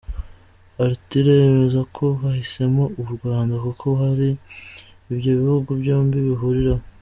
[0.87, 4.29] Ethuro yemeza ko bahisemo u Rwanda, kuko hari
[5.11, 6.83] ibyo ibihugu byombi bihuriraho.